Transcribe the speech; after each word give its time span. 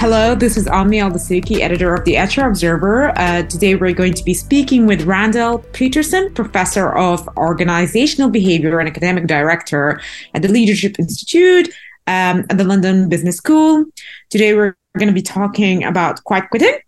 Hello, 0.00 0.36
this 0.36 0.56
is 0.56 0.68
Ami 0.68 0.98
Aldasuki, 0.98 1.58
editor 1.58 1.92
of 1.92 2.04
the 2.04 2.16
HR 2.18 2.46
Observer. 2.46 3.10
Uh, 3.18 3.42
today 3.42 3.74
we're 3.74 3.92
going 3.92 4.14
to 4.14 4.22
be 4.22 4.32
speaking 4.32 4.86
with 4.86 5.02
Randall 5.02 5.58
Peterson, 5.72 6.32
professor 6.34 6.96
of 6.96 7.28
organizational 7.36 8.30
behavior 8.30 8.78
and 8.78 8.88
academic 8.88 9.26
director 9.26 10.00
at 10.34 10.42
the 10.42 10.46
Leadership 10.46 11.00
Institute 11.00 11.74
um, 12.06 12.46
at 12.48 12.58
the 12.58 12.62
London 12.62 13.08
Business 13.08 13.38
School. 13.38 13.86
Today 14.30 14.54
we're 14.54 14.76
going 14.96 15.08
to 15.08 15.12
be 15.12 15.20
talking 15.20 15.82
about 15.82 16.22
quiet 16.22 16.48
quitting. 16.50 16.78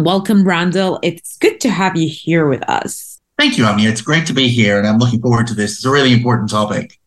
Welcome, 0.00 0.42
Randall. 0.42 0.98
It's 1.04 1.38
good 1.38 1.60
to 1.60 1.70
have 1.70 1.96
you 1.96 2.08
here 2.08 2.48
with 2.48 2.68
us. 2.68 3.20
Thank 3.38 3.56
you, 3.56 3.66
Ami. 3.66 3.86
It's 3.86 4.02
great 4.02 4.26
to 4.26 4.32
be 4.32 4.48
here, 4.48 4.78
and 4.78 4.86
I'm 4.88 4.98
looking 4.98 5.22
forward 5.22 5.46
to 5.46 5.54
this. 5.54 5.74
It's 5.76 5.84
a 5.84 5.90
really 5.90 6.12
important 6.12 6.50
topic. 6.50 6.98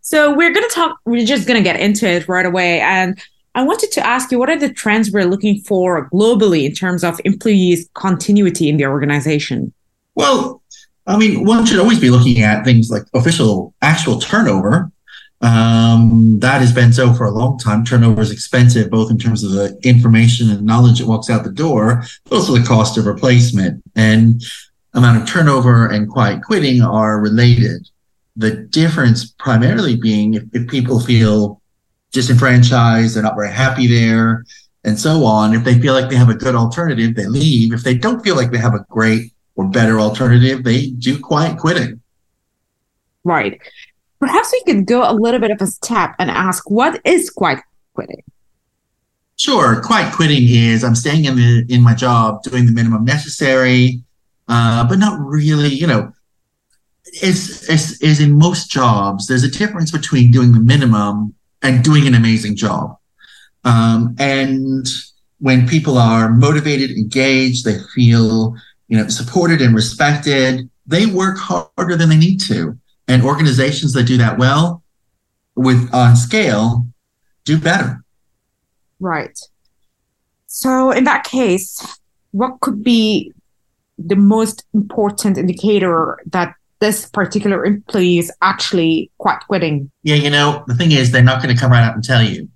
So 0.00 0.32
we're 0.32 0.54
going 0.54 0.66
to 0.66 0.74
talk. 0.74 0.98
We're 1.04 1.26
just 1.26 1.46
going 1.46 1.62
to 1.62 1.62
get 1.62 1.78
into 1.78 2.08
it 2.08 2.26
right 2.26 2.46
away, 2.46 2.80
and 2.80 3.20
I 3.56 3.62
wanted 3.62 3.90
to 3.92 4.06
ask 4.06 4.30
you 4.30 4.38
what 4.38 4.50
are 4.50 4.58
the 4.58 4.70
trends 4.70 5.10
we're 5.10 5.24
looking 5.24 5.62
for 5.62 6.10
globally 6.10 6.66
in 6.66 6.74
terms 6.74 7.02
of 7.02 7.18
employees' 7.24 7.88
continuity 7.94 8.68
in 8.68 8.76
the 8.76 8.84
organization? 8.84 9.72
Well, 10.14 10.62
I 11.06 11.16
mean, 11.16 11.46
one 11.46 11.64
should 11.64 11.78
always 11.78 11.98
be 11.98 12.10
looking 12.10 12.42
at 12.42 12.66
things 12.66 12.90
like 12.90 13.04
official, 13.14 13.74
actual 13.80 14.18
turnover. 14.20 14.92
Um, 15.40 16.38
that 16.40 16.60
has 16.60 16.72
been 16.74 16.92
so 16.92 17.14
for 17.14 17.24
a 17.24 17.30
long 17.30 17.58
time. 17.58 17.82
Turnover 17.82 18.20
is 18.20 18.30
expensive, 18.30 18.90
both 18.90 19.10
in 19.10 19.18
terms 19.18 19.42
of 19.42 19.52
the 19.52 19.78
information 19.82 20.50
and 20.50 20.66
knowledge 20.66 20.98
that 20.98 21.06
walks 21.06 21.30
out 21.30 21.42
the 21.42 21.50
door, 21.50 22.02
but 22.24 22.36
also 22.36 22.58
the 22.58 22.66
cost 22.66 22.98
of 22.98 23.06
replacement. 23.06 23.82
And 23.94 24.42
amount 24.92 25.22
of 25.22 25.28
turnover 25.28 25.86
and 25.86 26.10
quiet 26.10 26.42
quitting 26.42 26.82
are 26.82 27.20
related. 27.20 27.88
The 28.36 28.50
difference 28.50 29.30
primarily 29.38 29.96
being 29.96 30.34
if, 30.34 30.42
if 30.52 30.68
people 30.68 31.00
feel 31.00 31.62
disenfranchised, 32.12 33.14
they're 33.14 33.22
not 33.22 33.36
very 33.36 33.50
happy 33.50 33.86
there, 33.86 34.44
and 34.84 34.98
so 34.98 35.24
on. 35.24 35.54
If 35.54 35.64
they 35.64 35.78
feel 35.78 35.94
like 35.94 36.08
they 36.08 36.16
have 36.16 36.28
a 36.28 36.34
good 36.34 36.54
alternative, 36.54 37.14
they 37.14 37.26
leave. 37.26 37.72
If 37.72 37.82
they 37.82 37.94
don't 37.94 38.22
feel 38.22 38.36
like 38.36 38.50
they 38.50 38.58
have 38.58 38.74
a 38.74 38.84
great 38.88 39.32
or 39.54 39.68
better 39.68 40.00
alternative, 40.00 40.64
they 40.64 40.90
do 40.90 41.18
quiet 41.18 41.58
quitting. 41.58 42.00
Right. 43.24 43.60
Perhaps 44.20 44.52
we 44.52 44.62
could 44.64 44.86
go 44.86 45.08
a 45.08 45.12
little 45.12 45.40
bit 45.40 45.50
of 45.50 45.60
a 45.60 45.66
step 45.66 46.14
and 46.18 46.30
ask 46.30 46.70
what 46.70 47.00
is 47.04 47.30
quiet 47.30 47.60
quitting? 47.94 48.22
Sure. 49.36 49.82
Quiet 49.82 50.14
quitting 50.14 50.48
is 50.48 50.82
I'm 50.82 50.94
staying 50.94 51.26
in 51.26 51.36
the 51.36 51.66
in 51.68 51.82
my 51.82 51.94
job, 51.94 52.42
doing 52.42 52.64
the 52.66 52.72
minimum 52.72 53.04
necessary, 53.04 54.02
uh, 54.48 54.88
but 54.88 54.98
not 54.98 55.20
really, 55.20 55.68
you 55.68 55.86
know, 55.86 56.12
is 57.22 58.00
is 58.00 58.20
in 58.20 58.38
most 58.38 58.70
jobs, 58.70 59.26
there's 59.26 59.44
a 59.44 59.50
difference 59.50 59.90
between 59.90 60.30
doing 60.30 60.52
the 60.52 60.60
minimum 60.60 61.34
and 61.66 61.82
doing 61.82 62.06
an 62.06 62.14
amazing 62.14 62.56
job. 62.56 62.96
Um, 63.64 64.14
and 64.18 64.86
when 65.38 65.68
people 65.68 65.98
are 65.98 66.30
motivated, 66.30 66.90
engaged, 66.90 67.64
they 67.64 67.78
feel 67.94 68.54
you 68.88 68.96
know 68.96 69.08
supported 69.08 69.60
and 69.60 69.74
respected, 69.74 70.70
they 70.86 71.06
work 71.06 71.36
harder 71.38 71.96
than 71.96 72.08
they 72.08 72.16
need 72.16 72.40
to. 72.42 72.78
And 73.08 73.22
organizations 73.22 73.92
that 73.92 74.04
do 74.04 74.16
that 74.16 74.38
well, 74.38 74.82
with 75.54 75.92
on 75.92 76.16
scale, 76.16 76.86
do 77.44 77.58
better. 77.58 78.02
Right. 78.98 79.38
So 80.46 80.90
in 80.90 81.04
that 81.04 81.24
case, 81.24 81.98
what 82.30 82.60
could 82.60 82.82
be 82.82 83.32
the 83.98 84.16
most 84.16 84.64
important 84.74 85.38
indicator 85.38 86.18
that 86.26 86.54
this 86.80 87.06
particular 87.06 87.64
employee 87.64 88.18
is 88.18 88.32
actually 88.42 89.10
quite 89.18 89.40
quitting. 89.46 89.90
Yeah, 90.02 90.16
you 90.16 90.30
know, 90.30 90.64
the 90.66 90.74
thing 90.74 90.92
is, 90.92 91.10
they're 91.10 91.22
not 91.22 91.42
going 91.42 91.54
to 91.54 91.60
come 91.60 91.72
right 91.72 91.82
out 91.82 91.94
and 91.94 92.04
tell 92.04 92.22
you 92.22 92.48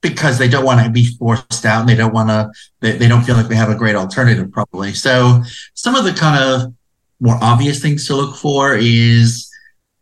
because 0.00 0.38
they 0.38 0.48
don't 0.48 0.64
want 0.64 0.84
to 0.84 0.90
be 0.90 1.06
forced 1.16 1.64
out 1.64 1.80
and 1.80 1.88
they 1.88 1.96
don't 1.96 2.14
want 2.14 2.28
to, 2.28 2.50
they, 2.80 2.92
they 2.92 3.08
don't 3.08 3.22
feel 3.22 3.36
like 3.36 3.48
they 3.48 3.56
have 3.56 3.70
a 3.70 3.74
great 3.74 3.96
alternative, 3.96 4.50
probably. 4.52 4.92
So, 4.92 5.42
some 5.74 5.94
of 5.94 6.04
the 6.04 6.12
kind 6.12 6.42
of 6.42 6.72
more 7.20 7.38
obvious 7.42 7.82
things 7.82 8.06
to 8.06 8.14
look 8.14 8.36
for 8.36 8.76
is 8.76 9.50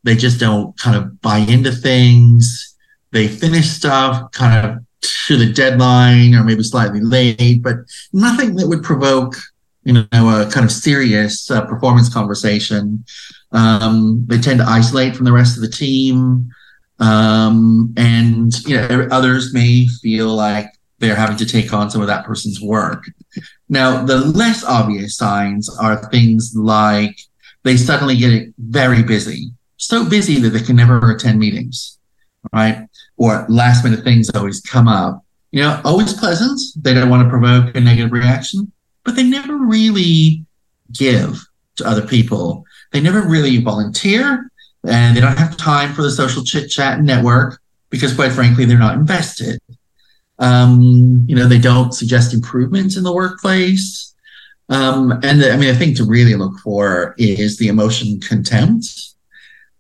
they 0.03 0.14
just 0.14 0.38
don't 0.38 0.76
kind 0.78 0.97
of 0.97 1.20
buy 1.20 1.38
into 1.38 1.72
things. 1.72 2.76
They 3.12 3.26
finish 3.26 3.69
stuff 3.69 4.30
kind 4.32 4.66
of 4.66 4.78
to 5.26 5.36
the 5.36 5.53
deadline 5.53 6.34
or 6.34 6.44
maybe 6.44 6.62
slightly 6.62 7.00
late, 7.00 7.62
but 7.62 7.76
nothing 8.12 8.56
that 8.56 8.69
would 8.69 8.82
provoke 8.82 9.34
you 9.86 9.92
know, 9.92 10.06
a 10.12 10.50
kind 10.50 10.64
of 10.64 10.72
serious 10.72 11.48
uh, 11.48 11.64
performance 11.64 12.12
conversation. 12.12 13.04
Um, 13.52 14.24
they 14.26 14.38
tend 14.38 14.58
to 14.58 14.66
isolate 14.66 15.14
from 15.14 15.26
the 15.26 15.32
rest 15.32 15.56
of 15.56 15.62
the 15.62 15.70
team. 15.70 16.50
Um, 16.98 17.94
and, 17.97 18.52
you 18.66 18.76
know, 18.76 19.06
others 19.12 19.54
may 19.54 19.86
feel 20.02 20.34
like 20.34 20.66
they're 20.98 21.14
having 21.14 21.36
to 21.36 21.47
take 21.47 21.72
on 21.72 21.88
some 21.88 22.00
of 22.00 22.08
that 22.08 22.24
person's 22.24 22.60
work. 22.60 23.04
Now, 23.69 24.04
the 24.04 24.19
less 24.19 24.64
obvious 24.64 25.16
signs 25.16 25.70
are 25.78 26.10
things 26.10 26.53
like 26.56 27.16
they 27.62 27.76
suddenly 27.76 28.16
get 28.16 28.48
very 28.58 29.04
busy, 29.04 29.50
so 29.76 30.08
busy 30.08 30.41
that 30.41 30.50
they 30.50 30.62
can 30.62 30.74
never 30.74 31.12
attend 31.12 31.38
meetings, 31.38 31.98
right? 32.53 32.88
Or 33.18 33.47
last 33.48 33.84
minute 33.84 34.03
things 34.03 34.30
always 34.30 34.60
come 34.60 34.88
up. 34.88 35.22
You 35.53 35.62
know, 35.62 35.80
always 35.84 36.12
pleasant. 36.12 36.60
They 36.76 36.92
don't 36.92 37.08
want 37.08 37.22
to 37.22 37.30
provoke 37.30 37.76
a 37.76 37.80
negative 37.80 38.10
reaction, 38.10 38.72
but 39.06 39.16
they 39.16 39.22
never 39.22 39.56
really 39.56 40.44
give 40.92 41.40
to 41.76 41.86
other 41.86 42.06
people. 42.06 42.64
They 42.92 43.00
never 43.00 43.22
really 43.22 43.62
volunteer 43.62 44.50
and 44.86 45.16
they 45.16 45.20
don't 45.20 45.38
have 45.38 45.56
time 45.56 45.94
for 45.94 46.02
the 46.02 46.10
social 46.10 46.44
chit 46.44 46.70
chat 46.70 47.00
network 47.00 47.60
because, 47.88 48.14
quite 48.14 48.32
frankly, 48.32 48.64
they're 48.64 48.78
not 48.78 48.96
invested. 48.96 49.60
Um, 50.38 51.24
you 51.26 51.34
know, 51.34 51.46
they 51.46 51.58
don't 51.58 51.94
suggest 51.94 52.34
improvements 52.34 52.96
in 52.96 53.04
the 53.04 53.14
workplace. 53.14 54.14
Um, 54.68 55.12
and 55.22 55.40
the, 55.40 55.52
I 55.52 55.56
mean, 55.56 55.68
the 55.68 55.78
thing 55.78 55.94
to 55.94 56.04
really 56.04 56.34
look 56.34 56.58
for 56.58 57.14
is 57.16 57.56
the 57.58 57.68
emotion 57.68 58.20
contempt. 58.20 58.86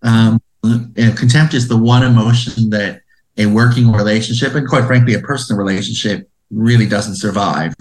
Um, 0.02 0.40
contempt 0.62 1.54
is 1.54 1.68
the 1.68 1.76
one 1.76 2.02
emotion 2.02 2.70
that 2.70 3.02
a 3.36 3.46
working 3.46 3.92
relationship 3.92 4.54
and, 4.54 4.68
quite 4.68 4.86
frankly, 4.86 5.14
a 5.14 5.20
personal 5.20 5.58
relationship 5.62 6.28
really 6.50 6.86
doesn't 6.86 7.16
survive. 7.16 7.74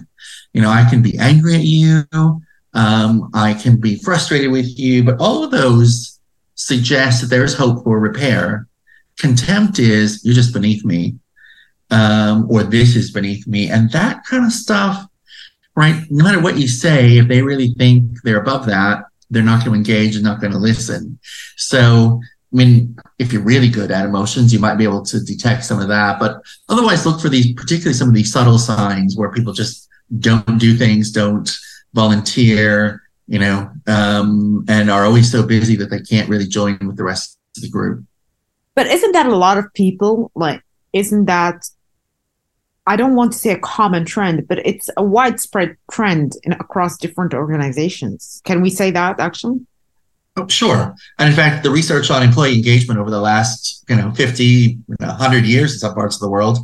You 0.55 0.61
know, 0.61 0.69
I 0.69 0.89
can 0.89 1.01
be 1.01 1.17
angry 1.17 1.55
at 1.55 1.65
you. 1.65 2.07
Um, 2.73 3.29
I 3.33 3.55
can 3.55 3.75
be 3.77 3.97
frustrated 3.97 4.51
with 4.51 4.79
you, 4.79 5.03
but 5.03 5.19
all 5.19 5.43
of 5.43 5.51
those 5.51 6.17
suggest 6.55 7.19
that 7.19 7.27
there 7.27 7.43
is 7.43 7.53
hope 7.53 7.83
for 7.83 7.99
repair. 7.99 8.65
Contempt 9.19 9.79
is 9.79 10.23
you're 10.23 10.33
just 10.33 10.53
beneath 10.53 10.85
me, 10.85 11.15
um, 11.91 12.47
or 12.49 12.63
this 12.63 12.95
is 12.95 13.11
beneath 13.11 13.45
me, 13.45 13.69
and 13.69 13.91
that 13.91 14.23
kind 14.23 14.45
of 14.45 14.53
stuff. 14.53 15.05
Right? 15.75 16.05
No 16.09 16.23
matter 16.23 16.39
what 16.39 16.57
you 16.57 16.69
say, 16.69 17.17
if 17.17 17.27
they 17.27 17.41
really 17.41 17.73
think 17.77 18.21
they're 18.23 18.39
above 18.39 18.65
that, 18.67 19.03
they're 19.29 19.43
not 19.43 19.65
going 19.65 19.83
to 19.83 19.91
engage 19.91 20.15
and 20.15 20.23
not 20.23 20.39
going 20.39 20.53
to 20.53 20.57
listen. 20.57 21.19
So, 21.57 22.21
I 22.53 22.55
mean, 22.55 22.95
if 23.19 23.33
you're 23.33 23.41
really 23.41 23.67
good 23.67 23.91
at 23.91 24.05
emotions, 24.05 24.53
you 24.53 24.59
might 24.59 24.77
be 24.77 24.85
able 24.85 25.03
to 25.03 25.19
detect 25.19 25.65
some 25.65 25.81
of 25.81 25.89
that. 25.89 26.17
But 26.17 26.41
otherwise, 26.69 27.05
look 27.05 27.19
for 27.19 27.27
these, 27.27 27.51
particularly 27.55 27.93
some 27.93 28.07
of 28.07 28.15
these 28.15 28.31
subtle 28.31 28.57
signs 28.57 29.17
where 29.17 29.33
people 29.33 29.51
just 29.51 29.84
don't 30.19 30.57
do 30.57 30.75
things, 30.75 31.11
don't 31.11 31.49
volunteer, 31.93 33.01
you 33.27 33.39
know, 33.39 33.71
um, 33.87 34.65
and 34.67 34.91
are 34.91 35.05
always 35.05 35.31
so 35.31 35.45
busy 35.45 35.75
that 35.77 35.89
they 35.89 36.01
can't 36.01 36.29
really 36.29 36.47
join 36.47 36.77
with 36.85 36.97
the 36.97 37.03
rest 37.03 37.37
of 37.57 37.63
the 37.63 37.69
group. 37.69 38.03
But 38.75 38.87
isn't 38.87 39.13
that 39.13 39.25
a 39.25 39.35
lot 39.35 39.57
of 39.57 39.73
people? 39.73 40.31
Like, 40.35 40.61
isn't 40.93 41.25
that, 41.25 41.65
I 42.85 42.95
don't 42.95 43.15
want 43.15 43.31
to 43.31 43.37
say 43.37 43.51
a 43.51 43.59
common 43.59 44.05
trend, 44.05 44.47
but 44.47 44.59
it's 44.59 44.89
a 44.97 45.03
widespread 45.03 45.77
trend 45.89 46.33
in, 46.43 46.51
across 46.53 46.97
different 46.97 47.33
organizations. 47.33 48.41
Can 48.45 48.61
we 48.61 48.69
say 48.69 48.91
that 48.91 49.19
actually? 49.19 49.65
Oh, 50.37 50.47
sure. 50.47 50.93
And 51.17 51.29
in 51.29 51.35
fact, 51.35 51.63
the 51.63 51.71
research 51.71 52.11
on 52.11 52.21
employee 52.21 52.55
engagement 52.55 52.99
over 52.99 53.09
the 53.09 53.21
last, 53.21 53.85
you 53.87 53.95
know, 53.95 54.11
50, 54.11 54.77
100 54.99 55.45
years 55.45 55.73
in 55.73 55.79
some 55.79 55.95
parts 55.95 56.17
of 56.17 56.21
the 56.21 56.29
world 56.29 56.59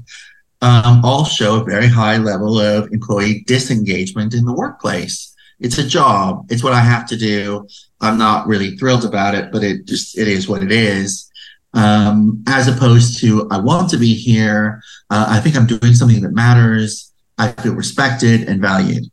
um, 0.61 1.03
all 1.03 1.25
show 1.25 1.61
a 1.61 1.63
very 1.63 1.87
high 1.87 2.17
level 2.17 2.59
of 2.59 2.91
employee 2.91 3.43
disengagement 3.47 4.33
in 4.33 4.45
the 4.45 4.53
workplace. 4.53 5.35
It's 5.59 5.77
a 5.77 5.87
job. 5.87 6.45
It's 6.49 6.63
what 6.63 6.73
I 6.73 6.81
have 6.81 7.07
to 7.07 7.17
do. 7.17 7.67
I'm 7.99 8.17
not 8.17 8.47
really 8.47 8.77
thrilled 8.77 9.05
about 9.05 9.35
it, 9.35 9.51
but 9.51 9.63
it 9.63 9.85
just 9.85 10.17
it 10.17 10.27
is 10.27 10.47
what 10.47 10.63
it 10.63 10.71
is. 10.71 11.29
Um, 11.73 12.43
as 12.47 12.67
opposed 12.67 13.19
to 13.21 13.47
I 13.49 13.59
want 13.59 13.89
to 13.91 13.97
be 13.97 14.13
here. 14.13 14.81
Uh, 15.09 15.25
I 15.29 15.39
think 15.39 15.55
I'm 15.55 15.67
doing 15.67 15.93
something 15.93 16.21
that 16.21 16.33
matters. 16.33 17.11
I 17.37 17.51
feel 17.51 17.73
respected 17.73 18.47
and 18.47 18.61
valued. 18.61 19.05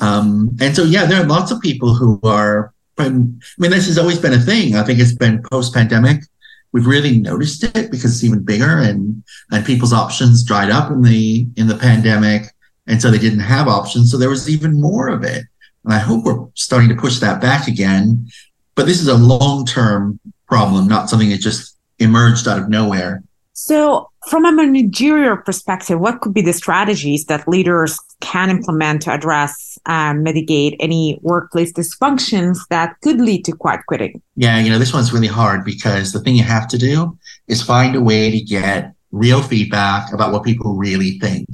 Um, 0.00 0.56
and 0.60 0.76
so, 0.76 0.84
yeah, 0.84 1.06
there 1.06 1.22
are 1.22 1.26
lots 1.26 1.50
of 1.50 1.60
people 1.60 1.94
who 1.94 2.20
are. 2.22 2.72
I 2.98 3.08
mean, 3.10 3.40
this 3.58 3.86
has 3.86 3.98
always 3.98 4.18
been 4.18 4.32
a 4.32 4.38
thing. 4.38 4.74
I 4.74 4.82
think 4.82 4.98
it's 4.98 5.14
been 5.14 5.42
post 5.42 5.74
pandemic 5.74 6.22
we've 6.72 6.86
really 6.86 7.18
noticed 7.18 7.64
it 7.64 7.90
because 7.90 8.14
it's 8.14 8.24
even 8.24 8.42
bigger 8.42 8.78
and 8.78 9.22
and 9.50 9.64
people's 9.64 9.92
options 9.92 10.44
dried 10.44 10.70
up 10.70 10.90
in 10.90 11.02
the 11.02 11.46
in 11.56 11.66
the 11.66 11.76
pandemic. 11.76 12.52
And 12.86 13.02
so 13.02 13.10
they 13.10 13.18
didn't 13.18 13.40
have 13.40 13.66
options. 13.66 14.10
So 14.10 14.16
there 14.16 14.30
was 14.30 14.48
even 14.48 14.80
more 14.80 15.08
of 15.08 15.24
it. 15.24 15.42
And 15.84 15.92
i 15.92 15.98
hope 15.98 16.24
we're 16.24 16.46
starting 16.54 16.88
to 16.88 16.94
push 16.94 17.18
that 17.18 17.40
back 17.40 17.68
again. 17.68 18.28
But 18.74 18.86
this 18.86 19.00
is 19.00 19.08
a 19.08 19.16
long 19.16 19.64
term 19.66 20.20
problem 20.46 20.86
not 20.86 21.10
something 21.10 21.30
that 21.30 21.40
just 21.40 21.76
emerged 21.98 22.46
out 22.46 22.58
of 22.58 22.68
nowhere 22.68 23.22
So, 23.58 24.10
from 24.28 24.44
a 24.44 24.52
managerial 24.52 25.38
perspective, 25.38 25.98
what 25.98 26.20
could 26.20 26.34
be 26.34 26.42
the 26.42 26.52
strategies 26.52 27.24
that 27.24 27.48
leaders 27.48 27.98
can 28.20 28.50
implement 28.50 29.00
to 29.02 29.12
address 29.12 29.78
and 29.86 30.22
mitigate 30.22 30.76
any 30.78 31.18
workplace 31.22 31.72
dysfunctions 31.72 32.58
that 32.68 33.00
could 33.00 33.18
lead 33.18 33.46
to 33.46 33.52
quiet 33.52 33.80
quitting? 33.88 34.20
Yeah, 34.34 34.58
you 34.60 34.68
know, 34.68 34.78
this 34.78 34.92
one's 34.92 35.10
really 35.10 35.26
hard 35.26 35.64
because 35.64 36.12
the 36.12 36.20
thing 36.20 36.36
you 36.36 36.42
have 36.42 36.68
to 36.68 36.76
do 36.76 37.16
is 37.48 37.62
find 37.62 37.96
a 37.96 38.00
way 38.02 38.30
to 38.30 38.40
get 38.42 38.92
real 39.10 39.40
feedback 39.40 40.12
about 40.12 40.32
what 40.32 40.44
people 40.44 40.74
really 40.74 41.18
think. 41.18 41.48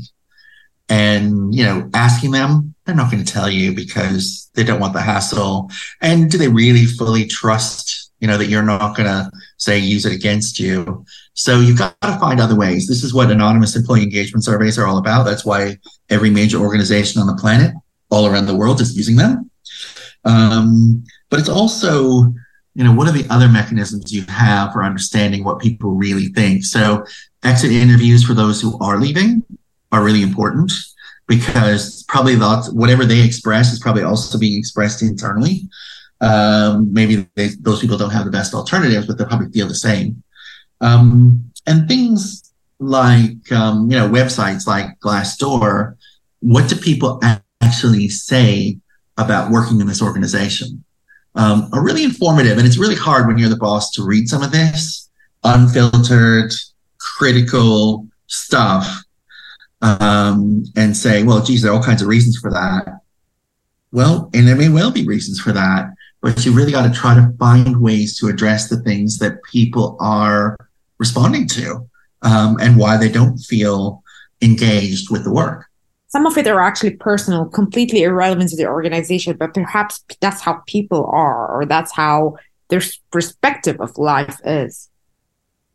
And, 0.89 1.55
you 1.55 1.63
know, 1.63 1.89
asking 1.95 2.33
them, 2.33 2.75
they're 2.85 2.97
not 2.97 3.13
going 3.13 3.25
to 3.25 3.33
tell 3.33 3.49
you 3.49 3.77
because 3.77 4.51
they 4.55 4.65
don't 4.65 4.81
want 4.81 4.93
the 4.93 5.03
hassle. 5.03 5.71
And 6.01 6.29
do 6.29 6.37
they 6.37 6.49
really 6.49 6.85
fully 6.85 7.27
trust, 7.27 8.11
you 8.23 8.29
know, 8.29 8.39
that 8.39 8.47
you're 8.47 8.63
not 8.63 8.97
going 8.97 9.09
to 9.09 9.29
say 9.57 9.77
use 9.77 10.07
it 10.07 10.15
against 10.15 10.61
you? 10.61 11.05
So 11.35 11.59
you've 11.59 11.77
got 11.77 12.01
to 12.03 12.19
find 12.21 12.41
other 12.41 12.55
ways. 12.55 12.87
This 12.87 13.03
is 13.03 13.13
what 13.13 13.33
anonymous 13.33 13.75
employee 13.75 14.05
engagement 14.05 14.45
surveys 14.45 14.79
are 14.79 14.87
all 14.87 14.99
about. 14.99 15.25
That's 15.25 15.45
why 15.45 15.77
every 16.09 16.31
major 16.31 16.59
organization 16.59 17.21
on 17.21 17.27
the 17.27 17.35
planet, 17.35 17.75
all 18.11 18.27
around 18.27 18.47
the 18.47 18.55
world, 18.55 18.81
is 18.81 18.97
using 18.97 19.17
them. 19.17 19.51
Um, 20.25 21.05
but 21.31 21.41
it's 21.41 21.49
also, 21.49 22.33
you 22.75 22.85
know, 22.85 22.93
what 22.93 23.09
are 23.09 23.13
the 23.13 23.27
other 23.29 23.49
mechanisms 23.49 24.13
you 24.13 24.23
have 24.29 24.73
for 24.73 24.85
understanding 24.85 25.43
what 25.43 25.59
people 25.59 25.91
really 25.91 26.29
think? 26.29 26.65
So 26.65 27.05
exit 27.43 27.73
interviews 27.73 28.23
for 28.23 28.35
those 28.35 28.63
who 28.63 28.79
are 28.79 29.01
leaving 29.01 29.43
are 29.91 30.05
really 30.05 30.23
important 30.23 30.71
because 31.27 32.05
probably 32.05 32.37
the, 32.37 32.71
whatever 32.73 33.05
they 33.05 33.25
express 33.25 33.73
is 33.73 33.81
probably 33.81 34.05
also 34.05 34.39
being 34.39 34.57
expressed 34.57 35.03
internally. 35.03 35.69
Um, 36.23 36.93
maybe 36.93 37.27
they, 37.35 37.49
those 37.61 37.81
people 37.81 37.99
don't 37.99 38.11
have 38.11 38.25
the 38.25 38.31
best 38.31 38.55
alternatives, 38.55 39.07
but 39.07 39.19
they 39.19 39.25
probably 39.25 39.51
feel 39.51 39.67
the 39.69 39.75
same. 39.75 40.23
Um, 40.81 41.45
and 41.67 41.89
things 41.89 42.53
like, 42.79 43.51
um, 43.53 43.91
you 43.91 43.99
know, 43.99 44.09
websites 44.09 44.67
like 44.67 44.99
Glassdoor, 45.01 45.97
what 46.41 46.69
do 46.69 46.77
people 46.77 47.21
actually 47.61 48.09
say 48.09 48.79
about 49.19 49.51
working 49.51 49.81
in 49.81 49.87
this 49.87 50.03
organization? 50.03 50.85
Um, 51.35 51.69
are 51.73 51.83
really 51.83 52.05
informative. 52.05 52.59
And 52.59 52.67
it's 52.67 52.79
really 52.79 52.95
hard 52.95 53.27
when 53.27 53.39
you're 53.39 53.49
the 53.49 53.57
boss 53.57 53.91
to 53.93 54.05
read 54.05 54.29
some 54.29 54.43
of 54.43 54.53
this 54.53 55.11
unfiltered, 55.45 56.53
critical 56.99 58.07
stuff 58.27 59.03
um, 59.83 60.65
and 60.77 60.97
say, 60.97 61.23
well, 61.23 61.43
geez, 61.43 61.63
there 61.63 61.73
are 61.73 61.75
all 61.75 61.83
kinds 61.83 62.03
of 62.03 62.09
reasons 62.09 62.39
for 62.39 62.51
that. 62.51 63.01
Well, 63.91 64.31
and 64.33 64.47
there 64.47 64.57
may 64.57 64.69
well 64.69 64.91
be 64.91 65.07
reasons 65.07 65.41
for 65.41 65.53
that, 65.53 65.91
but 66.23 66.47
you 66.47 66.53
really 66.53 66.73
got 66.73 66.87
to 66.87 66.99
try 66.99 67.15
to 67.15 67.35
find 67.39 67.83
ways 67.83 68.17
to 68.19 68.29
address 68.29 68.69
the 68.69 68.81
things 68.81 69.19
that 69.19 69.43
people 69.43 69.97
are 70.01 70.57
responding 70.99 71.47
to 71.49 71.89
um, 72.23 72.57
and 72.61 72.79
why 72.79 72.97
they 72.97 73.11
don't 73.11 73.39
feel 73.39 74.03
engaged 74.41 75.11
with 75.11 75.25
the 75.25 75.33
work. 75.33 75.67
Some 76.09 76.27
of 76.27 76.37
it 76.39 76.47
are 76.47 76.61
actually 76.61 76.97
personal, 76.97 77.47
completely 77.47 78.03
irrelevant 78.03 78.51
to 78.51 78.57
the 78.57 78.67
organization, 78.67 79.37
but 79.37 79.55
perhaps 79.55 80.05
that's 80.21 80.43
how 80.43 80.63
people 80.67 81.07
are, 81.07 81.49
or 81.49 81.67
that's 81.67 81.93
how 81.93 82.37
their 82.69 82.83
perspective 83.11 83.81
of 83.81 83.97
life 83.99 84.39
is. 84.45 84.91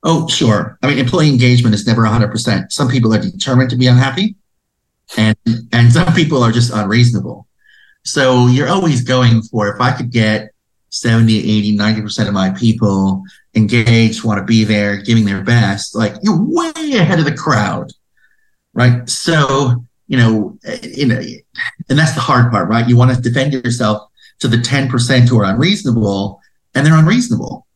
Oh, 0.04 0.28
sure. 0.28 0.78
I 0.82 0.88
mean, 0.88 1.00
employee 1.00 1.30
engagement 1.30 1.74
is 1.74 1.88
never 1.88 2.04
100%. 2.04 2.72
Some 2.72 2.88
people 2.88 3.14
are 3.14 3.20
determined 3.20 3.72
to 3.72 3.76
be 3.76 3.88
unhappy, 3.88 4.36
and 5.18 5.36
and 5.74 5.92
some 5.92 6.14
people 6.14 6.44
are 6.44 6.52
just 6.52 6.72
unreasonable. 6.72 7.47
So 8.08 8.48
you're 8.48 8.70
always 8.70 9.04
going 9.04 9.42
for 9.42 9.68
if 9.68 9.82
I 9.82 9.92
could 9.92 10.12
get 10.12 10.52
70, 10.92 11.38
80, 11.38 11.78
90% 11.78 12.28
of 12.28 12.34
my 12.34 12.52
people 12.52 13.22
engaged, 13.54 14.24
want 14.24 14.40
to 14.40 14.46
be 14.46 14.64
there, 14.64 14.96
giving 14.96 15.26
their 15.26 15.44
best, 15.44 15.94
like 15.94 16.14
you're 16.22 16.42
way 16.42 16.94
ahead 16.94 17.20
of 17.20 17.26
the 17.26 17.36
crowd. 17.36 17.92
Right. 18.74 19.10
So, 19.10 19.84
you 20.08 20.18
know, 20.18 20.58
you 20.84 21.06
know, 21.06 21.20
and 21.90 22.00
that's 22.00 22.14
the 22.14 22.22
hard 22.22 22.50
part, 22.50 22.70
right? 22.70 22.88
You 22.88 22.96
want 22.96 23.14
to 23.14 23.22
defend 23.22 23.52
yourself 23.52 24.10
to 24.40 24.48
the 24.48 24.56
10% 24.56 25.28
who 25.28 25.40
are 25.40 25.52
unreasonable 25.54 26.40
and 26.74 26.86
they're 26.86 26.98
unreasonable. 26.98 27.68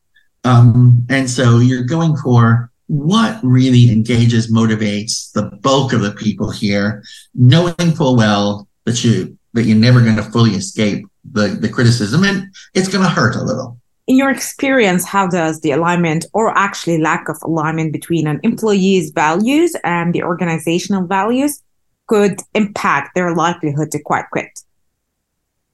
Um, 0.46 1.06
and 1.10 1.30
so 1.30 1.60
you're 1.60 1.84
going 1.84 2.16
for 2.16 2.72
what 2.88 3.38
really 3.44 3.92
engages, 3.92 4.50
motivates 4.50 5.30
the 5.34 5.44
bulk 5.58 5.92
of 5.92 6.02
the 6.02 6.12
people 6.12 6.52
here, 6.52 7.04
knowing 7.36 7.92
full 7.96 8.16
well 8.16 8.70
that 8.86 9.04
you 9.04 9.38
that 9.54 9.64
you're 9.64 9.78
never 9.78 10.02
going 10.02 10.16
to 10.16 10.24
fully 10.24 10.52
escape 10.52 11.06
the, 11.32 11.48
the 11.48 11.70
criticism 11.70 12.24
and 12.24 12.54
it's 12.74 12.88
going 12.88 13.04
to 13.04 13.10
hurt 13.10 13.36
a 13.36 13.44
little. 13.44 13.78
In 14.08 14.18
your 14.18 14.32
experience, 14.32 15.06
how 15.06 15.28
does 15.28 15.62
the 15.62 15.72
alignment 15.72 16.26
or 16.34 16.58
actually 16.58 16.98
lack 17.00 17.30
of 17.30 17.38
alignment 17.44 17.94
between 17.94 18.28
an 18.28 18.40
employee's 18.44 19.12
values 19.12 19.76
and 19.84 20.14
the 20.14 20.24
organizational 20.24 21.06
values 21.06 21.62
could 22.08 22.42
impact 22.54 23.16
their 23.16 23.34
likelihood 23.36 23.92
to 23.92 24.00
quite 24.00 24.26
quit? 24.32 24.60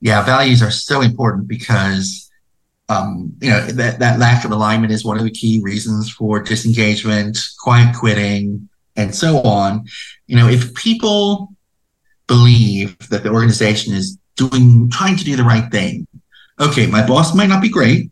Yeah, 0.01 0.23
values 0.23 0.62
are 0.62 0.71
so 0.71 1.01
important 1.01 1.47
because 1.47 2.30
um, 2.89 3.33
you 3.41 3.50
know 3.50 3.65
that, 3.65 4.00
that 4.00 4.19
lack 4.19 4.45
of 4.45 4.51
alignment 4.51 4.94
is 4.94 5.03
one 5.03 5.18
of 5.18 5.23
the 5.23 5.31
key 5.31 5.59
reasons 5.63 6.12
for 6.12 6.39
disengagement, 6.39 7.39
quiet 7.59 7.95
quitting, 7.95 8.69
and 8.95 9.15
so 9.15 9.41
on. 9.41 9.85
You 10.27 10.38
know, 10.38 10.47
if 10.47 10.73
people 10.75 11.50
believe 12.27 12.97
that 13.09 13.24
the 13.24 13.29
organization 13.29 13.94
is 13.94 14.18
doing, 14.35 14.89
trying 14.89 15.18
to 15.18 15.24
do 15.24 15.35
the 15.35 15.44
right 15.44 15.69
thing. 15.71 16.07
Okay, 16.59 16.88
my 16.88 17.06
boss 17.06 17.35
might 17.35 17.50
not 17.50 17.62
be 17.62 17.69
great, 17.69 18.12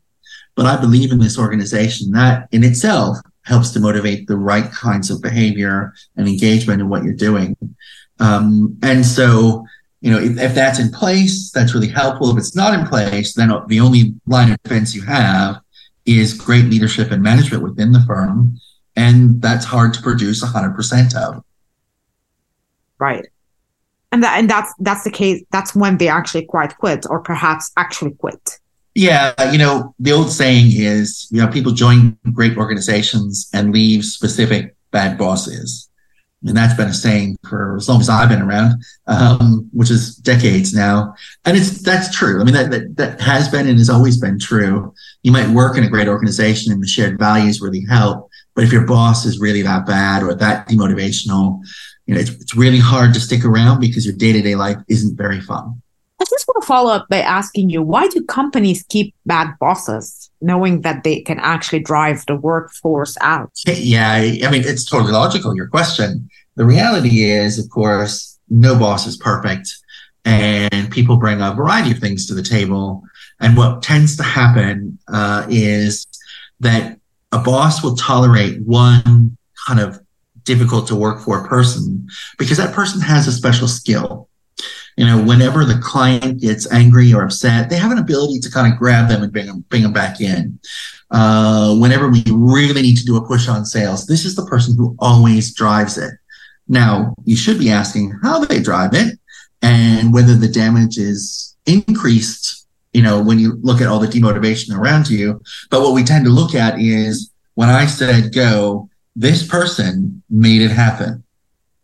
but 0.56 0.66
I 0.66 0.80
believe 0.80 1.12
in 1.12 1.20
this 1.20 1.38
organization. 1.38 2.12
That 2.12 2.48
in 2.52 2.64
itself 2.64 3.18
helps 3.44 3.72
to 3.72 3.80
motivate 3.80 4.28
the 4.28 4.38
right 4.38 4.72
kinds 4.72 5.10
of 5.10 5.22
behavior 5.22 5.94
and 6.16 6.28
engagement 6.28 6.82
in 6.82 6.90
what 6.90 7.04
you're 7.04 7.14
doing. 7.14 7.56
Um, 8.20 8.78
and 8.82 9.06
so, 9.06 9.66
you 10.02 10.12
know, 10.12 10.20
if, 10.20 10.38
if, 10.40 10.56
that's 10.56 10.80
in 10.80 10.92
place, 10.92 11.52
that's 11.52 11.74
really 11.74 11.88
helpful. 11.88 12.32
If 12.32 12.38
it's 12.38 12.56
not 12.56 12.78
in 12.78 12.88
place, 12.88 13.34
then 13.34 13.50
the 13.68 13.80
only 13.80 14.16
line 14.26 14.52
of 14.52 14.62
defense 14.64 14.96
you 14.96 15.04
have 15.04 15.58
is 16.06 16.34
great 16.34 16.66
leadership 16.66 17.12
and 17.12 17.22
management 17.22 17.64
within 17.64 17.92
the 17.92 18.02
firm. 18.02 18.58
And 18.96 19.42
that's 19.42 19.66
hard 19.66 19.94
to 19.96 20.02
produce 20.02 20.44
100% 20.44 21.16
of. 21.16 21.44
Right 22.98 23.26
and 24.16 24.24
that 24.24 24.40
and 24.40 24.50
that's 24.50 24.74
that's 24.80 25.04
the 25.04 25.12
case 25.12 25.44
that's 25.52 25.76
when 25.76 25.98
they 25.98 26.08
actually 26.08 26.46
quite 26.46 26.76
quit 26.78 27.06
or 27.10 27.20
perhaps 27.20 27.72
actually 27.76 28.12
quit 28.12 28.60
yeah 28.96 29.52
you 29.52 29.58
know 29.58 29.94
the 30.00 30.14
old 30.14 30.32
saying 30.32 30.68
is 30.72 31.28
you 31.32 31.42
know 31.42 31.52
people 31.52 31.74
join 31.74 32.18
great 32.32 32.58
organizations 32.58 33.50
and 33.54 33.74
leave 33.74 34.06
specific 34.06 34.74
bad 34.92 35.18
bosses 35.18 35.90
and 36.48 36.56
that's 36.56 36.76
been 36.76 36.90
a 36.90 36.94
saying 36.94 37.38
for 37.50 37.76
as 37.76 37.90
long 37.90 38.00
as 38.00 38.08
I've 38.08 38.30
been 38.30 38.44
around, 38.44 38.84
um, 39.08 39.68
which 39.74 39.90
is 39.90 40.16
decades 40.18 40.76
now. 40.76 41.16
And 41.44 41.58
it's 41.58 41.82
that's 41.82 42.16
true. 42.16 42.40
I 42.40 42.44
mean, 42.44 42.54
that, 42.54 42.70
that 42.70 42.98
that 42.98 43.22
has 43.22 43.50
been 43.50 43.68
and 43.68 43.80
has 43.80 43.90
always 43.90 44.18
been 44.18 44.38
true. 44.38 44.94
You 45.24 45.32
might 45.32 45.50
work 45.50 45.76
in 45.76 45.84
a 45.84 45.90
great 45.90 46.08
organization 46.08 46.72
and 46.72 46.84
the 46.84 46.88
shared 46.88 47.18
values 47.18 47.62
really 47.62 47.84
help, 47.90 48.30
but 48.54 48.64
if 48.64 48.72
your 48.72 48.86
boss 48.86 49.26
is 49.26 49.40
really 49.40 49.64
that 49.64 49.88
bad 49.88 50.22
or 50.22 50.36
that 50.36 50.70
demotivational, 50.70 51.64
you 52.06 52.14
know, 52.14 52.20
it's, 52.20 52.30
it's 52.32 52.56
really 52.56 52.80
hard 52.80 53.14
to 53.14 53.20
stick 53.20 53.44
around 53.44 53.80
because 53.80 54.06
your 54.06 54.16
day 54.16 54.32
to 54.32 54.42
day 54.42 54.56
life 54.56 54.78
isn't 54.88 55.16
very 55.16 55.42
fun. 55.42 55.82
I 56.20 56.24
just 56.24 56.48
want 56.48 56.64
to 56.64 56.68
follow 56.68 56.94
up 56.94 57.08
by 57.10 57.20
asking 57.20 57.70
you 57.70 57.82
why 57.82 58.08
do 58.08 58.24
companies 58.24 58.86
keep 58.88 59.14
bad 59.26 59.54
bosses 59.60 60.30
knowing 60.42 60.82
that 60.82 61.04
they 61.04 61.22
can 61.22 61.40
actually 61.40 61.80
drive 61.80 62.26
the 62.26 62.36
workforce 62.36 63.18
out? 63.22 63.52
Yeah, 63.66 64.14
I 64.14 64.50
mean, 64.50 64.64
it's 64.66 64.86
totally 64.86 65.12
logical, 65.12 65.56
your 65.56 65.68
question. 65.68 66.30
The 66.56 66.66
reality 66.66 67.24
is, 67.24 67.60
of 67.60 67.70
course, 67.70 68.40
no 68.50 68.78
boss 68.78 69.08
is 69.08 69.18
perfect 69.18 69.70
and 70.26 70.92
people 70.92 71.18
bring 71.18 71.42
a 71.42 71.54
variety 71.54 71.92
of 71.92 72.00
things 72.00 72.26
to 72.28 72.34
the 72.34 72.42
table. 72.42 73.04
And 73.40 73.56
what 73.56 73.84
tends 73.84 74.16
to 74.18 74.24
happen 74.24 74.98
uh, 75.12 75.46
is 75.50 76.08
that 76.60 77.00
a 77.32 77.40
boss 77.40 77.84
will 77.84 77.96
tolerate 77.96 78.62
one 78.62 79.38
kind 79.68 79.80
of 79.80 80.00
difficult 80.46 80.88
to 80.88 80.96
work 80.96 81.20
for 81.20 81.44
a 81.44 81.48
person 81.48 82.08
because 82.38 82.58
that 82.58 82.74
person 82.74 83.02
has 83.02 83.28
a 83.28 83.32
special 83.32 83.68
skill. 83.68 84.30
You 84.96 85.06
know, 85.06 85.22
whenever 85.22 85.66
the 85.66 85.80
client 85.84 86.40
gets 86.40 86.72
angry 86.72 87.14
or 87.14 87.24
upset, 87.24 87.70
they 87.70 87.76
have 87.76 87.92
an 87.92 87.98
ability 87.98 88.40
to 88.40 88.52
kind 88.52 88.72
of 88.72 88.80
grab 88.80 89.10
them 89.10 89.24
and 89.24 89.32
bring 89.32 89.48
them, 89.48 89.66
bring 89.68 89.84
them 89.84 89.92
back 89.92 90.22
in. 90.22 90.58
Uh, 91.12 91.76
whenever 91.76 92.10
we 92.10 92.24
really 92.30 92.82
need 92.82 92.96
to 92.98 93.06
do 93.06 93.18
a 93.18 93.28
push 93.28 93.50
on 93.50 93.66
sales, 93.66 94.08
this 94.08 94.24
is 94.24 94.36
the 94.36 94.46
person 94.46 94.76
who 94.78 94.96
always 95.00 95.54
drives 95.54 95.98
it. 95.98 96.12
Now, 96.68 97.14
you 97.26 97.36
should 97.36 97.60
be 97.60 97.70
asking 97.70 98.18
how 98.24 98.46
they 98.46 98.60
drive 98.60 98.94
it 98.94 99.20
and 99.62 100.14
whether 100.14 100.34
the 100.34 100.48
damage 100.48 100.98
is 100.98 101.56
increased, 101.66 102.66
you 102.94 103.02
know, 103.02 103.22
when 103.22 103.38
you 103.38 103.60
look 103.62 103.82
at 103.82 103.88
all 103.88 104.00
the 104.00 104.08
demotivation 104.08 104.76
around 104.76 105.10
you. 105.10 105.42
But 105.70 105.82
what 105.82 105.94
we 105.94 106.04
tend 106.04 106.26
to 106.26 106.32
look 106.32 106.56
at 106.56 106.80
is 106.80 107.32
when 107.56 107.70
I 107.70 107.86
said 107.86 108.34
go, 108.34 108.90
this 109.16 109.48
person 109.48 110.22
made 110.30 110.62
it 110.62 110.72
happen. 110.72 111.24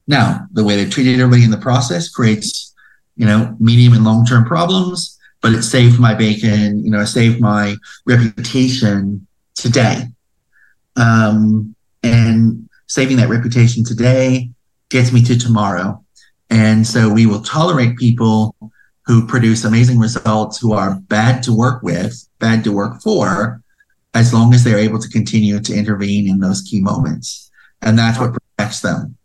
Now, 0.07 0.47
the 0.51 0.63
way 0.63 0.75
they 0.75 0.89
treated 0.89 1.19
everybody 1.19 1.43
in 1.43 1.51
the 1.51 1.57
process 1.57 2.09
creates, 2.09 2.73
you 3.15 3.25
know, 3.25 3.55
medium 3.59 3.93
and 3.93 4.03
long 4.03 4.25
term 4.25 4.45
problems, 4.45 5.17
but 5.41 5.53
it 5.53 5.63
saved 5.63 5.99
my 5.99 6.13
bacon, 6.13 6.83
you 6.83 6.91
know, 6.91 7.01
it 7.01 7.07
saved 7.07 7.39
my 7.39 7.75
reputation 8.05 9.25
today. 9.55 10.07
Um, 10.97 11.75
and 12.03 12.67
saving 12.87 13.17
that 13.17 13.29
reputation 13.29 13.85
today 13.85 14.49
gets 14.89 15.13
me 15.13 15.23
to 15.23 15.37
tomorrow. 15.37 16.03
And 16.49 16.85
so 16.85 17.09
we 17.09 17.25
will 17.25 17.41
tolerate 17.41 17.95
people 17.95 18.55
who 19.05 19.25
produce 19.25 19.63
amazing 19.63 19.97
results 19.97 20.59
who 20.59 20.73
are 20.73 20.99
bad 21.07 21.41
to 21.43 21.55
work 21.55 21.81
with, 21.81 22.27
bad 22.39 22.63
to 22.65 22.71
work 22.71 23.01
for, 23.01 23.60
as 24.13 24.33
long 24.33 24.53
as 24.53 24.63
they're 24.63 24.77
able 24.77 24.99
to 24.99 25.09
continue 25.09 25.59
to 25.59 25.73
intervene 25.73 26.27
in 26.27 26.39
those 26.39 26.61
key 26.61 26.81
moments. 26.81 27.49
And 27.81 27.97
that's 27.97 28.19
what 28.19 28.33
protects 28.33 28.81
them. 28.81 29.17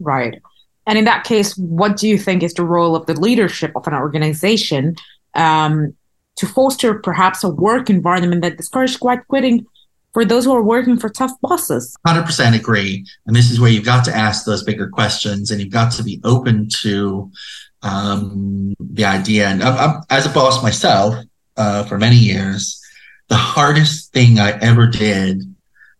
Right. 0.00 0.40
And 0.86 0.98
in 0.98 1.04
that 1.04 1.24
case, 1.24 1.56
what 1.56 1.96
do 1.96 2.08
you 2.08 2.18
think 2.18 2.42
is 2.42 2.54
the 2.54 2.64
role 2.64 2.94
of 2.94 3.06
the 3.06 3.18
leadership 3.18 3.72
of 3.74 3.86
an 3.86 3.94
organization 3.94 4.96
um, 5.34 5.94
to 6.36 6.46
foster 6.46 6.94
perhaps 6.94 7.42
a 7.44 7.48
work 7.48 7.88
environment 7.88 8.42
that 8.42 8.56
discourages 8.56 8.96
quiet 8.96 9.20
quitting 9.28 9.64
for 10.12 10.24
those 10.24 10.44
who 10.44 10.54
are 10.54 10.62
working 10.62 10.98
for 10.98 11.08
tough 11.08 11.32
bosses? 11.40 11.96
100% 12.06 12.54
agree. 12.54 13.06
And 13.26 13.34
this 13.34 13.50
is 13.50 13.58
where 13.58 13.70
you've 13.70 13.84
got 13.84 14.04
to 14.04 14.14
ask 14.14 14.44
those 14.44 14.62
bigger 14.62 14.88
questions 14.88 15.50
and 15.50 15.60
you've 15.60 15.72
got 15.72 15.92
to 15.92 16.02
be 16.02 16.20
open 16.24 16.68
to 16.82 17.30
um, 17.82 18.74
the 18.78 19.04
idea. 19.04 19.48
And 19.48 19.62
I'm, 19.62 19.76
I'm, 19.78 20.02
as 20.10 20.26
a 20.26 20.30
boss 20.30 20.62
myself 20.62 21.14
uh, 21.56 21.84
for 21.84 21.98
many 21.98 22.16
years, 22.16 22.80
the 23.28 23.36
hardest 23.36 24.12
thing 24.12 24.38
I 24.38 24.58
ever 24.60 24.86
did 24.86 25.42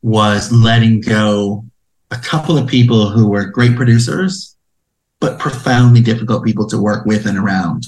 was 0.02 0.52
letting 0.52 1.00
go 1.00 1.64
a 2.10 2.16
couple 2.16 2.58
of 2.58 2.68
people 2.68 3.08
who 3.10 3.26
were 3.28 3.46
great 3.46 3.76
producers, 3.76 4.56
but 5.20 5.38
profoundly 5.38 6.00
difficult 6.00 6.44
people 6.44 6.68
to 6.68 6.80
work 6.80 7.06
with 7.06 7.26
and 7.26 7.38
around. 7.38 7.86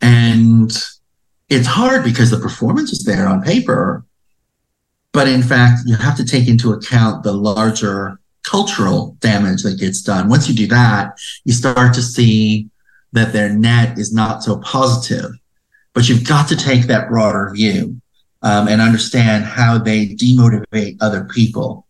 And 0.00 0.70
it's 1.48 1.66
hard 1.66 2.04
because 2.04 2.30
the 2.30 2.40
performance 2.40 2.92
is 2.92 3.04
there 3.04 3.26
on 3.28 3.42
paper, 3.42 4.04
but 5.12 5.28
in 5.28 5.42
fact, 5.42 5.82
you 5.86 5.96
have 5.96 6.16
to 6.16 6.24
take 6.24 6.48
into 6.48 6.72
account 6.72 7.22
the 7.22 7.32
larger 7.32 8.18
cultural 8.42 9.16
damage 9.20 9.62
that 9.62 9.78
gets 9.78 10.02
done. 10.02 10.28
Once 10.28 10.48
you 10.48 10.54
do 10.54 10.66
that, 10.66 11.16
you 11.44 11.52
start 11.52 11.94
to 11.94 12.02
see 12.02 12.68
that 13.12 13.32
their 13.32 13.48
net 13.48 13.98
is 13.98 14.12
not 14.12 14.42
so 14.42 14.58
positive. 14.58 15.30
But 15.94 16.08
you've 16.08 16.28
got 16.28 16.48
to 16.48 16.56
take 16.56 16.82
that 16.82 17.08
broader 17.08 17.50
view 17.54 18.00
um, 18.42 18.68
and 18.68 18.80
understand 18.80 19.44
how 19.44 19.78
they 19.78 20.08
demotivate 20.08 20.96
other 21.00 21.24
people. 21.24 21.86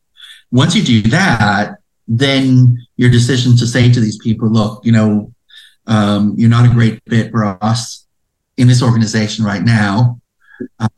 Once 0.51 0.75
you 0.75 0.83
do 0.83 1.03
that, 1.11 1.77
then 2.09 2.79
your 2.97 3.11
decision 3.11 3.57
to 3.57 3.67
say 3.67 3.93
to 3.93 4.01
these 4.01 4.19
people, 4.19 4.49
look, 4.49 4.85
you 4.85 4.93
know, 4.93 5.33
um, 5.87 6.35
you're 6.37 6.51
not 6.51 6.67
a 6.67 6.73
great 6.73 7.01
fit 7.09 7.31
for 7.31 7.59
us 7.63 8.07
in 8.57 8.69
this 8.69 8.83
organization 8.83 9.45
right 9.45 9.63
now, 9.63 10.21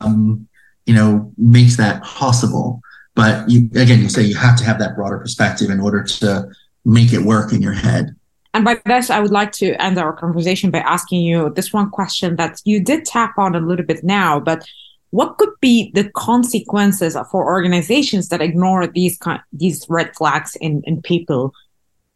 um, 0.01 0.47
you 0.85 0.93
know, 0.93 1.31
makes 1.37 1.77
that 1.77 2.03
possible. 2.03 2.81
But 3.15 3.49
you, 3.49 3.69
again, 3.75 3.99
you 3.99 4.09
say 4.09 4.21
you 4.21 4.35
have 4.35 4.57
to 4.57 4.63
have 4.63 4.79
that 4.79 4.95
broader 4.95 5.17
perspective 5.17 5.69
in 5.69 5.79
order 5.79 6.03
to 6.03 6.49
make 6.85 7.11
it 7.11 7.21
work 7.21 7.51
in 7.51 7.61
your 7.61 7.73
head. 7.73 8.15
And 8.53 8.65
by 8.65 8.81
this, 8.85 9.09
I 9.09 9.19
would 9.19 9.31
like 9.31 9.51
to 9.53 9.73
end 9.81 9.97
our 9.97 10.13
conversation 10.13 10.71
by 10.71 10.79
asking 10.79 11.21
you 11.21 11.51
this 11.51 11.71
one 11.71 11.89
question 11.91 12.35
that 12.37 12.61
you 12.65 12.79
did 12.79 13.05
tap 13.05 13.37
on 13.37 13.55
a 13.55 13.59
little 13.59 13.85
bit 13.85 14.03
now, 14.03 14.39
but 14.39 14.65
what 15.11 15.37
could 15.37 15.53
be 15.59 15.91
the 15.93 16.09
consequences 16.11 17.17
for 17.31 17.45
organizations 17.45 18.29
that 18.29 18.41
ignore 18.41 18.87
these 18.87 19.17
these 19.51 19.85
red 19.89 20.15
flags 20.15 20.55
in, 20.61 20.83
in 20.85 21.01
people? 21.01 21.53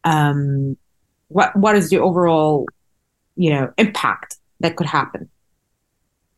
Um, 0.03 0.77
what 1.29 1.55
what 1.55 1.75
is 1.75 1.89
the 1.89 1.99
overall, 1.99 2.67
you 3.35 3.49
know, 3.49 3.73
impact 3.77 4.37
that 4.59 4.75
could 4.75 4.87
happen? 4.87 5.29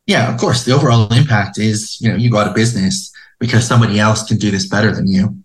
Yeah, 0.06 0.32
of 0.32 0.40
course, 0.40 0.64
the 0.64 0.72
overall 0.72 1.12
impact 1.12 1.58
is 1.58 2.00
you 2.00 2.08
know 2.08 2.16
you 2.16 2.30
go 2.30 2.38
out 2.38 2.48
of 2.48 2.54
business 2.54 3.12
because 3.38 3.66
somebody 3.66 3.98
else 3.98 4.26
can 4.26 4.38
do 4.38 4.50
this 4.50 4.66
better 4.66 4.94
than 4.94 5.06
you. 5.06 5.36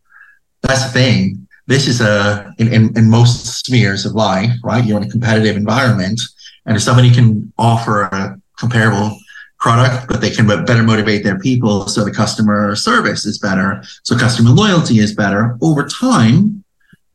That's 0.61 0.85
the 0.85 0.91
thing 0.91 1.47
this 1.67 1.87
is 1.87 2.01
a 2.01 2.53
in, 2.57 2.73
in, 2.73 2.97
in, 2.97 3.09
most 3.09 3.65
spheres 3.65 4.05
of 4.05 4.13
life, 4.13 4.51
right? 4.63 4.83
You're 4.83 4.97
in 4.97 5.07
a 5.07 5.09
competitive 5.09 5.55
environment, 5.55 6.21
and 6.65 6.75
if 6.75 6.83
somebody 6.83 7.11
can 7.11 7.51
offer 7.57 8.03
a 8.03 8.39
comparable 8.57 9.17
product, 9.61 10.07
but 10.07 10.19
they 10.19 10.31
can 10.31 10.47
better 10.65 10.83
motivate 10.83 11.23
their 11.23 11.39
people, 11.39 11.87
so 11.87 12.03
the 12.03 12.11
customer 12.11 12.75
service 12.75 13.25
is 13.25 13.37
better, 13.37 13.81
so 14.03 14.17
customer 14.17 14.49
loyalty 14.49 14.99
is 14.99 15.15
better 15.15 15.57
over 15.61 15.87
time. 15.87 16.63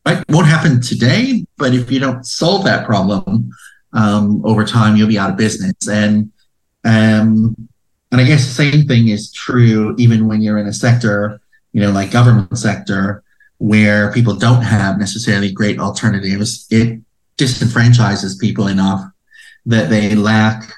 Right, 0.07 0.23
won't 0.29 0.47
happen 0.47 0.81
today, 0.81 1.45
but 1.59 1.75
if 1.75 1.91
you 1.91 1.99
don't 1.99 2.25
solve 2.25 2.65
that 2.65 2.87
problem 2.87 3.50
um, 3.93 4.41
over 4.47 4.65
time, 4.65 4.95
you'll 4.95 5.09
be 5.09 5.19
out 5.19 5.31
of 5.31 5.37
business. 5.37 5.75
And 5.91 6.31
um, 6.85 7.57
and 8.12 8.21
I 8.21 8.25
guess 8.25 8.47
the 8.47 8.71
same 8.71 8.87
thing 8.87 9.09
is 9.09 9.33
true 9.33 9.97
even 9.99 10.29
when 10.29 10.41
you're 10.41 10.59
in 10.59 10.69
a 10.69 10.73
sector, 10.73 11.41
you 11.73 11.81
know, 11.81 11.91
like 11.91 12.12
government 12.12 12.57
sector 12.57 13.25
where 13.59 14.12
people 14.12 14.37
don't 14.37 14.62
have 14.62 14.99
necessarily 14.99 15.50
great 15.50 15.81
alternatives, 15.81 16.69
it 16.71 17.00
disenfranchises 17.37 18.38
people 18.38 18.69
enough 18.69 19.03
that 19.65 19.91
they 19.91 20.15
lack 20.15 20.73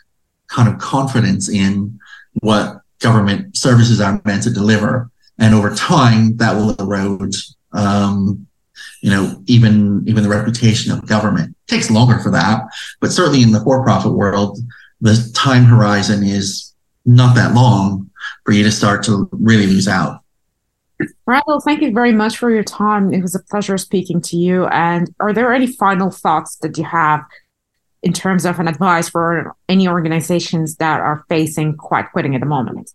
kind 0.48 0.68
of 0.68 0.78
confidence 0.78 1.48
in 1.48 1.98
what 2.40 2.80
government 3.00 3.56
services 3.56 4.00
are 4.00 4.20
meant 4.24 4.42
to 4.42 4.50
deliver. 4.50 5.10
And 5.38 5.54
over 5.54 5.74
time, 5.74 6.36
that 6.38 6.56
will 6.56 6.74
erode, 6.76 7.34
um, 7.72 8.46
you 9.02 9.10
know, 9.10 9.42
even 9.46 10.02
even 10.06 10.22
the 10.24 10.28
reputation 10.28 10.92
of 10.92 11.06
government. 11.06 11.50
It 11.50 11.70
takes 11.72 11.90
longer 11.90 12.18
for 12.18 12.30
that, 12.32 12.62
but 13.00 13.12
certainly 13.12 13.42
in 13.42 13.52
the 13.52 13.60
for-profit 13.60 14.12
world, 14.12 14.58
the 15.00 15.30
time 15.34 15.64
horizon 15.64 16.24
is 16.24 16.74
not 17.06 17.36
that 17.36 17.54
long 17.54 18.10
for 18.44 18.52
you 18.52 18.64
to 18.64 18.72
start 18.72 19.04
to 19.04 19.28
really 19.32 19.66
lose 19.66 19.86
out. 19.86 20.22
Randall, 21.26 21.60
thank 21.60 21.80
you 21.80 21.92
very 21.92 22.12
much 22.12 22.36
for 22.36 22.50
your 22.50 22.64
time. 22.64 23.12
It 23.12 23.22
was 23.22 23.34
a 23.34 23.42
pleasure 23.42 23.78
speaking 23.78 24.20
to 24.22 24.36
you. 24.36 24.66
And 24.66 25.14
are 25.20 25.32
there 25.32 25.52
any 25.52 25.68
final 25.68 26.10
thoughts 26.10 26.56
that 26.56 26.76
you 26.76 26.84
have 26.84 27.24
in 28.02 28.12
terms 28.12 28.46
of 28.46 28.58
an 28.60 28.68
advice 28.68 29.08
for 29.08 29.54
any 29.68 29.88
organizations 29.88 30.76
that 30.76 31.00
are 31.00 31.24
facing 31.28 31.76
quiet 31.76 32.06
quitting 32.12 32.34
at 32.34 32.40
the 32.40 32.46
moment? 32.46 32.92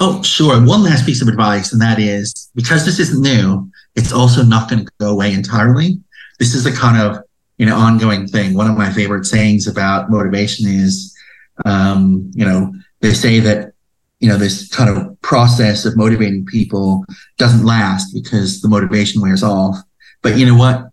Oh, 0.00 0.22
sure. 0.22 0.64
One 0.64 0.82
last 0.82 1.04
piece 1.04 1.20
of 1.20 1.28
advice, 1.28 1.72
and 1.72 1.82
that 1.82 1.98
is 1.98 2.50
because 2.54 2.84
this 2.84 2.98
isn't 2.98 3.22
new, 3.22 3.70
it's 3.94 4.12
also 4.12 4.42
not 4.42 4.70
going 4.70 4.86
to 4.86 4.92
go 4.98 5.10
away 5.10 5.32
entirely. 5.32 6.00
This 6.38 6.54
is 6.54 6.64
a 6.64 6.72
kind 6.72 7.00
of 7.00 7.22
you 7.58 7.66
know 7.66 7.76
ongoing 7.76 8.26
thing. 8.26 8.54
One 8.54 8.70
of 8.70 8.76
my 8.76 8.90
favorite 8.90 9.26
sayings 9.26 9.66
about 9.66 10.10
motivation 10.10 10.68
is, 10.68 11.14
um, 11.66 12.30
you 12.34 12.46
know, 12.46 12.72
they 13.00 13.12
say 13.12 13.40
that 13.40 13.74
you 14.20 14.28
know, 14.28 14.36
this 14.36 14.68
kind 14.68 14.90
of 14.90 15.20
process 15.22 15.84
of 15.86 15.96
motivating 15.96 16.44
people 16.44 17.04
doesn't 17.38 17.64
last 17.64 18.12
because 18.12 18.60
the 18.60 18.68
motivation 18.68 19.20
wears 19.20 19.42
off. 19.42 19.76
But 20.22 20.36
you 20.36 20.44
know 20.44 20.56
what? 20.56 20.89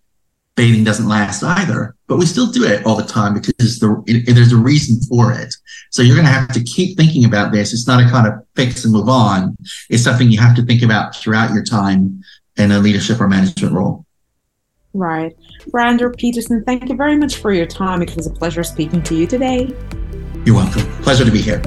Bathing 0.57 0.83
doesn't 0.83 1.07
last 1.07 1.43
either, 1.43 1.95
but 2.07 2.17
we 2.17 2.25
still 2.25 2.47
do 2.47 2.65
it 2.65 2.83
all 2.83 2.95
the 2.95 3.05
time 3.05 3.35
because 3.35 3.79
the, 3.79 4.03
it, 4.07 4.33
there's 4.33 4.51
a 4.51 4.57
reason 4.57 4.99
for 5.07 5.31
it. 5.31 5.53
So 5.91 6.01
you're 6.01 6.15
going 6.15 6.25
to 6.25 6.31
have 6.31 6.51
to 6.51 6.63
keep 6.63 6.97
thinking 6.97 7.25
about 7.25 7.51
this. 7.51 7.73
It's 7.73 7.85
not 7.85 8.03
a 8.03 8.09
kind 8.09 8.27
of 8.27 8.33
fix 8.55 8.83
and 8.83 8.91
move 8.91 9.07
on. 9.07 9.55
It's 9.91 10.03
something 10.03 10.31
you 10.31 10.39
have 10.39 10.55
to 10.55 10.63
think 10.63 10.81
about 10.81 11.15
throughout 11.15 11.53
your 11.53 11.63
time 11.63 12.23
in 12.57 12.71
a 12.71 12.79
leadership 12.79 13.21
or 13.21 13.27
management 13.27 13.71
role. 13.71 14.03
Right. 14.93 15.37
Randall 15.71 16.09
Peterson, 16.17 16.63
thank 16.63 16.89
you 16.89 16.95
very 16.95 17.17
much 17.17 17.35
for 17.35 17.53
your 17.53 17.67
time. 17.67 18.01
It 18.01 18.15
was 18.15 18.25
a 18.25 18.31
pleasure 18.31 18.63
speaking 18.63 19.03
to 19.03 19.15
you 19.15 19.27
today. 19.27 19.71
You're 20.43 20.55
welcome. 20.55 20.81
Pleasure 21.03 21.23
to 21.23 21.31
be 21.31 21.41
here. 21.41 21.61